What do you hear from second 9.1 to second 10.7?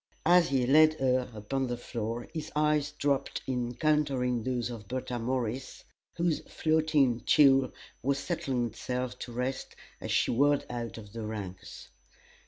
to rest as she whirled